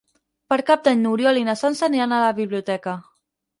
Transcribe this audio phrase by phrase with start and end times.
[0.53, 2.99] Per Cap d'Any n'Oriol i na Sança aniran a la biblioteca.